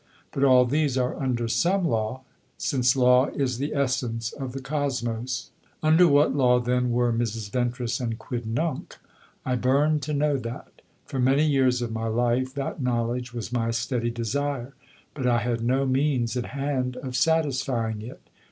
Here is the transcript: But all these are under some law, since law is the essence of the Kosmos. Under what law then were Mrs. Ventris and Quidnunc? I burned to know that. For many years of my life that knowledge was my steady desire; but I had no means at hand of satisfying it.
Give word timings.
But 0.31 0.43
all 0.43 0.65
these 0.65 0.97
are 0.97 1.15
under 1.15 1.47
some 1.47 1.87
law, 1.87 2.21
since 2.57 2.95
law 2.95 3.27
is 3.27 3.59
the 3.59 3.75
essence 3.75 4.31
of 4.31 4.51
the 4.51 4.59
Kosmos. 4.59 5.51
Under 5.83 6.07
what 6.07 6.35
law 6.35 6.59
then 6.59 6.89
were 6.89 7.13
Mrs. 7.13 7.51
Ventris 7.51 7.99
and 7.99 8.17
Quidnunc? 8.17 8.97
I 9.45 9.53
burned 9.55 10.01
to 10.01 10.13
know 10.15 10.37
that. 10.37 10.81
For 11.05 11.19
many 11.19 11.45
years 11.45 11.83
of 11.83 11.91
my 11.91 12.07
life 12.07 12.51
that 12.55 12.81
knowledge 12.81 13.31
was 13.31 13.53
my 13.53 13.69
steady 13.69 14.09
desire; 14.09 14.73
but 15.13 15.27
I 15.27 15.37
had 15.37 15.63
no 15.63 15.85
means 15.85 16.35
at 16.35 16.45
hand 16.47 16.97
of 16.97 17.15
satisfying 17.15 18.01
it. 18.01 18.21